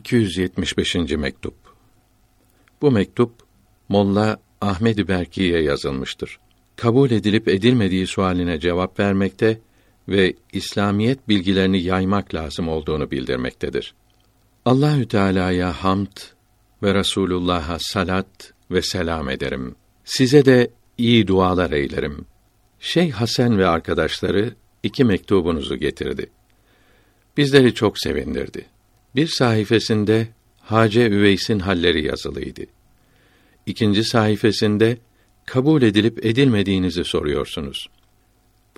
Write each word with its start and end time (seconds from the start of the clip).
275. 0.00 0.94
mektup. 1.16 1.54
Bu 2.82 2.90
mektup 2.90 3.32
Molla 3.88 4.38
Ahmed 4.60 5.08
Berki'ye 5.08 5.62
yazılmıştır. 5.62 6.38
Kabul 6.76 7.10
edilip 7.10 7.48
edilmediği 7.48 8.06
sualine 8.06 8.60
cevap 8.60 9.00
vermekte 9.00 9.60
ve 10.08 10.34
İslamiyet 10.52 11.28
bilgilerini 11.28 11.82
yaymak 11.82 12.34
lazım 12.34 12.68
olduğunu 12.68 13.10
bildirmektedir. 13.10 13.94
Allahü 14.64 15.08
Teala'ya 15.08 15.72
hamd 15.72 16.16
ve 16.82 16.94
Resulullah'a 16.94 17.78
salat 17.80 18.52
ve 18.70 18.82
selam 18.82 19.28
ederim. 19.30 19.74
Size 20.04 20.44
de 20.44 20.70
iyi 20.98 21.26
dualar 21.26 21.70
eylerim. 21.70 22.24
Şeyh 22.78 23.12
Hasan 23.12 23.58
ve 23.58 23.66
arkadaşları 23.66 24.54
iki 24.82 25.04
mektubunuzu 25.04 25.76
getirdi. 25.76 26.30
Bizleri 27.36 27.74
çok 27.74 27.98
sevindirdi. 27.98 28.66
Bir 29.16 29.26
sayfasında 29.26 30.26
Hace 30.60 31.06
Üveys'in 31.06 31.58
halleri 31.58 32.06
yazılıydı. 32.06 32.62
İkinci 33.66 34.04
sayfasında 34.04 34.96
kabul 35.46 35.82
edilip 35.82 36.26
edilmediğinizi 36.26 37.04
soruyorsunuz. 37.04 37.88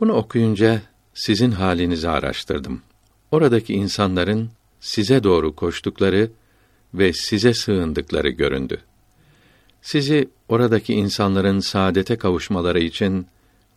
Bunu 0.00 0.12
okuyunca 0.12 0.82
sizin 1.14 1.50
halinizi 1.50 2.08
araştırdım. 2.08 2.82
Oradaki 3.30 3.74
insanların 3.74 4.50
size 4.80 5.24
doğru 5.24 5.56
koştukları 5.56 6.30
ve 6.94 7.12
size 7.12 7.54
sığındıkları 7.54 8.28
göründü. 8.28 8.80
Sizi 9.82 10.28
oradaki 10.48 10.94
insanların 10.94 11.60
saadete 11.60 12.16
kavuşmaları 12.16 12.80
için 12.80 13.26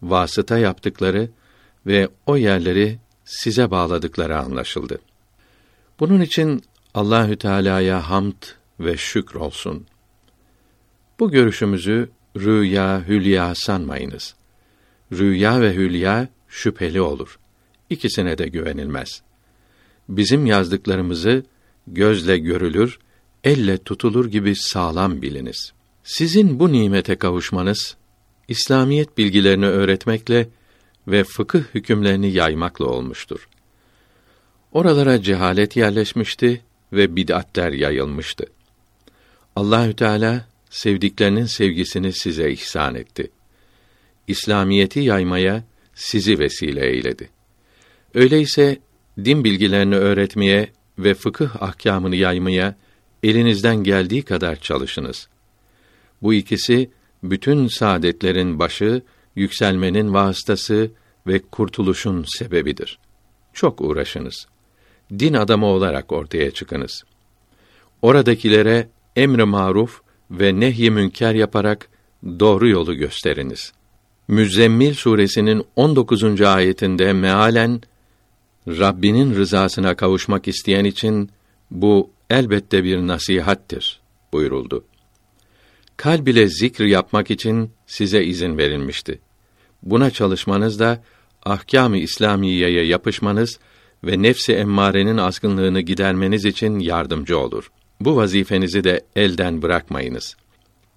vasıta 0.01 0.57
yaptıkları 0.57 1.29
ve 1.85 2.09
o 2.25 2.37
yerleri 2.37 2.97
size 3.25 3.71
bağladıkları 3.71 4.39
anlaşıldı. 4.39 4.99
Bunun 5.99 6.21
için 6.21 6.61
Allahü 6.93 7.37
Teala'ya 7.37 8.09
hamd 8.09 8.43
ve 8.79 8.97
şükür 8.97 9.35
olsun. 9.35 9.85
Bu 11.19 11.31
görüşümüzü 11.31 12.09
rüya, 12.37 13.07
hülya 13.07 13.53
sanmayınız. 13.55 14.35
Rüya 15.11 15.61
ve 15.61 15.75
hülya 15.75 16.27
şüpheli 16.47 17.01
olur. 17.01 17.39
İkisine 17.89 18.37
de 18.37 18.47
güvenilmez. 18.47 19.21
Bizim 20.09 20.45
yazdıklarımızı 20.45 21.43
gözle 21.87 22.37
görülür, 22.37 22.99
elle 23.43 23.77
tutulur 23.77 24.25
gibi 24.25 24.55
sağlam 24.55 25.21
biliniz. 25.21 25.73
Sizin 26.03 26.59
bu 26.59 26.71
nimete 26.71 27.15
kavuşmanız 27.15 27.97
İslamiyet 28.47 29.17
bilgilerini 29.17 29.65
öğretmekle 29.65 30.49
ve 31.07 31.23
fıkıh 31.23 31.63
hükümlerini 31.73 32.31
yaymakla 32.31 32.85
olmuştur. 32.85 33.47
Oralara 34.75 35.21
cehalet 35.21 35.75
yerleşmişti 35.75 36.61
ve 36.93 37.15
bid'atler 37.15 37.71
yayılmıştı. 37.71 38.45
Allahü 39.55 39.95
Teala 39.95 40.47
sevdiklerinin 40.69 41.45
sevgisini 41.45 42.13
size 42.13 42.51
ihsan 42.51 42.95
etti. 42.95 43.31
İslamiyeti 44.27 44.99
yaymaya 44.99 45.63
sizi 45.93 46.39
vesile 46.39 46.87
eyledi. 46.87 47.29
Öyleyse 48.13 48.77
din 49.25 49.43
bilgilerini 49.43 49.95
öğretmeye 49.95 50.69
ve 50.99 51.13
fıkıh 51.13 51.63
ahkamını 51.63 52.15
yaymaya 52.15 52.75
elinizden 53.23 53.75
geldiği 53.83 54.21
kadar 54.23 54.55
çalışınız. 54.55 55.27
Bu 56.21 56.33
ikisi 56.33 56.89
bütün 57.23 57.67
saadetlerin 57.67 58.59
başı, 58.59 59.01
yükselmenin 59.35 60.13
vasıtası 60.13 60.91
ve 61.27 61.39
kurtuluşun 61.39 62.25
sebebidir. 62.27 62.99
Çok 63.53 63.81
uğraşınız. 63.81 64.47
Din 65.11 65.33
adamı 65.33 65.65
olarak 65.65 66.11
ortaya 66.11 66.51
çıkınız. 66.51 67.03
Oradakilere 68.01 68.89
emr-i 69.15 69.43
maruf 69.43 70.01
ve 70.31 70.59
nehy-i 70.59 70.91
münker 70.91 71.33
yaparak 71.33 71.89
doğru 72.39 72.69
yolu 72.69 72.95
gösteriniz. 72.95 73.73
Müzzemmil 74.27 74.93
suresinin 74.93 75.65
19. 75.75 76.41
ayetinde 76.41 77.13
mealen 77.13 77.81
Rabbinin 78.67 79.35
rızasına 79.35 79.95
kavuşmak 79.95 80.47
isteyen 80.47 80.85
için 80.85 81.29
bu 81.71 82.09
elbette 82.29 82.83
bir 82.83 82.97
nasihattir 82.97 83.99
buyuruldu. 84.33 84.85
Kalb 85.97 86.27
ile 86.27 86.47
zikr 86.47 86.81
yapmak 86.81 87.31
için 87.31 87.71
size 87.87 88.23
izin 88.23 88.57
verilmişti. 88.57 89.19
Buna 89.83 90.11
çalışmanız 90.11 90.79
da 90.79 91.03
ahkâm-ı 91.43 91.97
İslamiyeye 91.97 92.85
yapışmanız 92.85 93.59
ve 94.05 94.21
nefsi 94.21 94.53
emmarenin 94.53 95.17
azgınlığını 95.17 95.81
gidermeniz 95.81 96.45
için 96.45 96.79
yardımcı 96.79 97.39
olur. 97.39 97.71
Bu 97.99 98.15
vazifenizi 98.15 98.83
de 98.83 99.05
elden 99.15 99.61
bırakmayınız. 99.61 100.35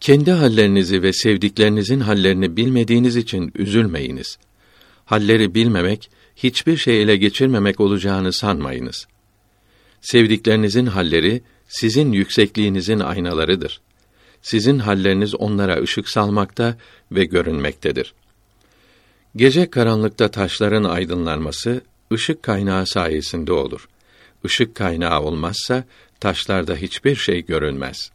Kendi 0.00 0.30
hallerinizi 0.30 1.02
ve 1.02 1.12
sevdiklerinizin 1.12 2.00
hallerini 2.00 2.56
bilmediğiniz 2.56 3.16
için 3.16 3.52
üzülmeyiniz. 3.54 4.38
Halleri 5.04 5.54
bilmemek 5.54 6.10
hiçbir 6.36 6.76
şey 6.76 7.02
ele 7.02 7.16
geçirmemek 7.16 7.80
olacağını 7.80 8.32
sanmayınız. 8.32 9.06
Sevdiklerinizin 10.00 10.86
halleri 10.86 11.42
sizin 11.68 12.12
yüksekliğinizin 12.12 13.00
aynalarıdır. 13.00 13.80
Sizin 14.42 14.78
halleriniz 14.78 15.34
onlara 15.34 15.82
ışık 15.82 16.08
salmakta 16.08 16.76
ve 17.12 17.24
görünmektedir. 17.24 18.14
Gece 19.36 19.70
karanlıkta 19.70 20.28
taşların 20.28 20.84
aydınlanması 20.84 21.80
ışık 22.12 22.42
kaynağı 22.42 22.86
sayesinde 22.86 23.52
olur. 23.52 23.88
Işık 24.44 24.74
kaynağı 24.74 25.22
olmazsa 25.22 25.84
taşlarda 26.20 26.76
hiçbir 26.76 27.16
şey 27.16 27.46
görünmez. 27.46 28.10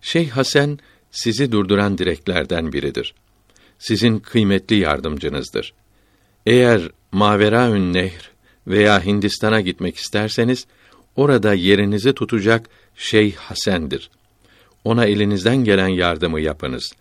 Şeyh 0.00 0.30
Hasan 0.30 0.78
sizi 1.10 1.52
durduran 1.52 1.98
direklerden 1.98 2.72
biridir. 2.72 3.14
Sizin 3.78 4.18
kıymetli 4.18 4.76
yardımcınızdır. 4.76 5.72
Eğer 6.46 6.90
Maveraün 7.12 7.92
Nehr 7.92 8.30
veya 8.66 9.04
Hindistan'a 9.04 9.60
gitmek 9.60 9.96
isterseniz 9.96 10.66
orada 11.16 11.54
yerinizi 11.54 12.12
tutacak 12.12 12.66
Şeyh 12.96 13.34
Hasen'dir. 13.34 14.10
Ona 14.84 15.04
elinizden 15.04 15.56
gelen 15.56 15.88
yardımı 15.88 16.40
yapınız. 16.40 16.92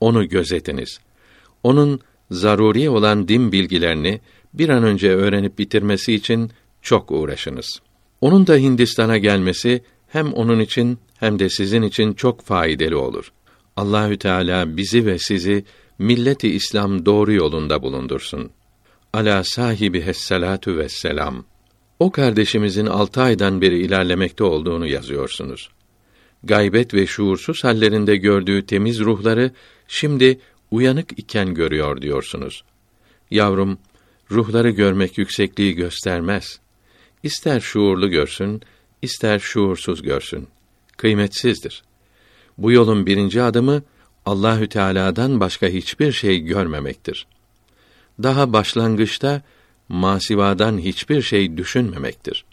Onu 0.00 0.28
gözetiniz. 0.28 0.98
Onun 1.62 2.00
zaruri 2.30 2.90
olan 2.90 3.28
din 3.28 3.52
bilgilerini 3.52 4.20
bir 4.54 4.68
an 4.68 4.84
önce 4.84 5.10
öğrenip 5.10 5.58
bitirmesi 5.58 6.14
için 6.14 6.50
çok 6.82 7.10
uğraşınız. 7.10 7.80
Onun 8.20 8.46
da 8.46 8.56
Hindistan'a 8.56 9.18
gelmesi 9.18 9.82
hem 10.08 10.32
onun 10.32 10.60
için 10.60 10.98
hem 11.18 11.38
de 11.38 11.48
sizin 11.48 11.82
için 11.82 12.12
çok 12.14 12.42
faydalı 12.42 13.00
olur. 13.00 13.32
Allahü 13.76 14.18
Teala 14.18 14.76
bizi 14.76 15.06
ve 15.06 15.18
sizi 15.18 15.64
milleti 15.98 16.48
İslam 16.48 17.06
doğru 17.06 17.32
yolunda 17.32 17.82
bulundursun. 17.82 18.50
Ala 19.12 19.44
sahibi 19.44 20.02
hesselatu 20.02 20.76
vesselam. 20.76 21.44
O 21.98 22.10
kardeşimizin 22.10 22.86
altı 22.86 23.22
aydan 23.22 23.60
beri 23.60 23.78
ilerlemekte 23.78 24.44
olduğunu 24.44 24.86
yazıyorsunuz. 24.86 25.70
Gaybet 26.44 26.94
ve 26.94 27.06
şuursuz 27.06 27.64
hallerinde 27.64 28.16
gördüğü 28.16 28.66
temiz 28.66 29.00
ruhları 29.00 29.50
şimdi 29.88 30.40
uyanık 30.70 31.18
iken 31.18 31.54
görüyor 31.54 32.02
diyorsunuz. 32.02 32.64
Yavrum, 33.30 33.78
ruhları 34.32 34.70
görmek 34.70 35.18
yüksekliği 35.18 35.74
göstermez. 35.74 36.60
İster 37.22 37.60
şuurlu 37.60 38.10
görsün, 38.10 38.62
ister 39.02 39.38
şuursuz 39.38 40.02
görsün. 40.02 40.48
Kıymetsizdir. 40.96 41.82
Bu 42.58 42.72
yolun 42.72 43.06
birinci 43.06 43.42
adımı 43.42 43.82
Allahü 44.26 44.68
Teala'dan 44.68 45.40
başka 45.40 45.66
hiçbir 45.66 46.12
şey 46.12 46.38
görmemektir. 46.38 47.26
Daha 48.22 48.52
başlangıçta 48.52 49.42
masivadan 49.88 50.78
hiçbir 50.78 51.22
şey 51.22 51.56
düşünmemektir. 51.56 52.44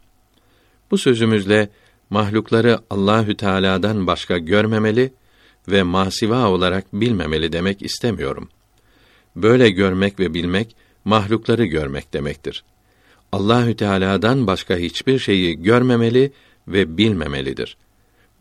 Bu 0.91 0.97
sözümüzle 0.97 1.69
mahlukları 2.09 2.79
Allahü 2.89 3.37
Teala'dan 3.37 4.07
başka 4.07 4.37
görmemeli 4.37 5.13
ve 5.67 5.83
masiva 5.83 6.47
olarak 6.47 6.93
bilmemeli 6.93 7.51
demek 7.51 7.81
istemiyorum. 7.81 8.49
Böyle 9.35 9.69
görmek 9.69 10.19
ve 10.19 10.33
bilmek 10.33 10.75
mahlukları 11.05 11.65
görmek 11.65 12.13
demektir. 12.13 12.63
Allahü 13.31 13.75
Teala'dan 13.75 14.47
başka 14.47 14.77
hiçbir 14.77 15.19
şeyi 15.19 15.61
görmemeli 15.61 16.31
ve 16.67 16.97
bilmemelidir. 16.97 17.77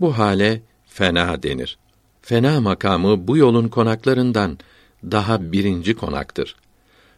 Bu 0.00 0.18
hale 0.18 0.62
fena 0.86 1.42
denir. 1.42 1.78
Fena 2.22 2.60
makamı 2.60 3.28
bu 3.28 3.36
yolun 3.36 3.68
konaklarından 3.68 4.58
daha 5.04 5.52
birinci 5.52 5.94
konaktır. 5.94 6.56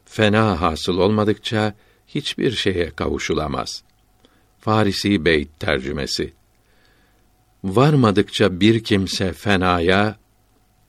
Fena 0.04 0.60
hasıl 0.60 0.98
olmadıkça 0.98 1.74
hiçbir 2.06 2.50
şeye 2.50 2.90
kavuşulamaz. 2.90 3.82
Farisi 4.60 5.24
Beyt 5.24 5.60
tercümesi 5.60 6.32
Varmadıkça 7.64 8.60
bir 8.60 8.84
kimse 8.84 9.32
fenaya, 9.32 10.16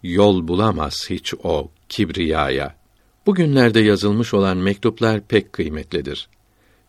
yol 0.04 0.48
bulamaz 0.48 1.06
hiç 1.10 1.34
o 1.44 1.72
kibriyaya. 1.90 2.81
Bugünlerde 3.26 3.80
yazılmış 3.80 4.34
olan 4.34 4.58
mektuplar 4.58 5.22
pek 5.22 5.54
kıymetlidir. 5.54 6.30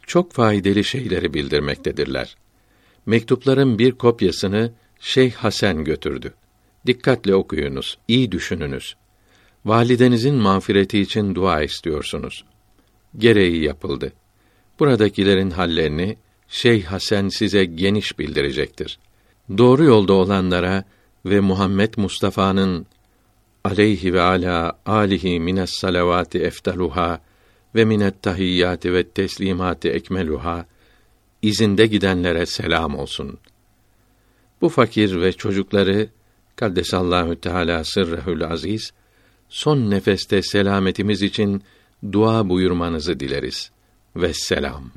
Çok 0.07 0.33
faydalı 0.33 0.85
şeyleri 0.85 1.35
bildirmektedirler. 1.35 2.37
Mektupların 3.07 3.79
bir 3.79 3.93
kopyasını 3.93 4.73
Şeyh 5.01 5.33
Hasan 5.33 5.85
götürdü. 5.85 6.35
Dikkatle 6.87 7.35
okuyunuz, 7.35 7.99
iyi 8.09 8.33
düşününüz. 8.33 8.97
Validenizin 9.65 10.35
mağfireti 10.35 11.01
için 11.01 11.35
dua 11.35 11.63
istiyorsunuz. 11.63 12.45
Gereği 13.19 13.63
yapıldı. 13.63 14.13
Buradakilerin 14.81 15.51
hallerini 15.51 16.17
Şeyh 16.49 16.85
Hasan 16.85 17.29
size 17.29 17.65
geniş 17.65 18.19
bildirecektir. 18.19 18.99
Doğru 19.59 19.85
yolda 19.85 20.13
olanlara 20.13 20.85
ve 21.27 21.41
Muhammed 21.41 21.95
Mustafa'nın 21.97 22.87
aleyhi 23.65 24.15
ve 24.15 24.21
ala 24.21 24.79
alihi 24.87 25.41
mines 25.41 25.71
salavati 25.71 26.39
eftaluha 26.39 27.21
ve 27.75 27.85
minet 27.85 28.23
tahiyyati 28.23 28.93
ve 28.93 29.09
teslimati 29.09 29.89
ekmeluha 29.91 30.67
izinde 31.43 31.87
gidenlere 31.87 32.47
selam 32.47 32.99
olsun. 32.99 33.39
Bu 34.61 34.69
fakir 34.69 35.21
ve 35.21 35.33
çocukları 35.33 36.09
Kaddesallahu 36.57 37.41
Teala 37.41 37.85
sırrehül 37.85 38.45
aziz 38.45 38.93
son 39.49 39.91
nefeste 39.91 40.43
selametimiz 40.43 41.23
için 41.23 41.63
dua 42.13 42.49
buyurmanızı 42.49 43.21
dileriz. 43.21 43.71
Ve 44.17 44.35
selam. 44.35 44.91